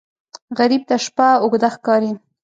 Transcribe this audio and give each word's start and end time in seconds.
غریب 0.57 0.81
ته 0.89 0.95
شپه 1.05 1.27
اوږده 1.43 1.69
ښکاري 1.75 2.11